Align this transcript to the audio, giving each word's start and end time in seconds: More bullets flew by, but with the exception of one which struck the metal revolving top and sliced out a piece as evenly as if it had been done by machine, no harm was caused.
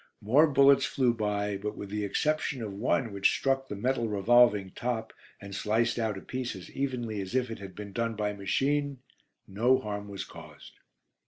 More 0.19 0.47
bullets 0.47 0.83
flew 0.85 1.13
by, 1.13 1.57
but 1.57 1.77
with 1.77 1.89
the 1.91 2.03
exception 2.03 2.63
of 2.63 2.73
one 2.73 3.13
which 3.13 3.29
struck 3.29 3.67
the 3.67 3.75
metal 3.75 4.07
revolving 4.09 4.71
top 4.71 5.13
and 5.39 5.53
sliced 5.53 5.99
out 5.99 6.17
a 6.17 6.21
piece 6.21 6.55
as 6.55 6.71
evenly 6.71 7.21
as 7.21 7.35
if 7.35 7.51
it 7.51 7.59
had 7.59 7.75
been 7.75 7.93
done 7.93 8.15
by 8.15 8.33
machine, 8.33 9.03
no 9.47 9.77
harm 9.77 10.07
was 10.07 10.23
caused. 10.25 10.73